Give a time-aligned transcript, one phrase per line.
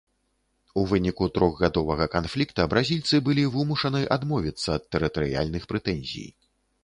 [0.81, 6.29] У выніку трохгадовага канфлікта бразільцы былі вымушаны адмовіцца ад тэрытарыяльных прэтэнзій.